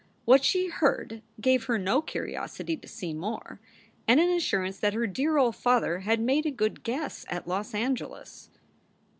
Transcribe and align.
What 0.25 0.43
she 0.43 0.67
heard 0.69 1.21
gave 1.39 1.65
her 1.65 1.77
no 1.77 2.01
curiosity 2.01 2.75
to 2.75 2.87
see 2.87 3.13
more, 3.13 3.59
and 4.07 4.19
an 4.19 4.31
assurance 4.31 4.79
that 4.79 4.95
her 4.95 5.05
dear 5.05 5.37
old 5.37 5.55
father 5.55 5.99
had 5.99 6.19
made 6.19 6.47
a 6.47 6.49
good 6.49 6.81
guess 6.81 7.23
at 7.29 7.47
Los 7.47 7.75
Angeles. 7.75 8.49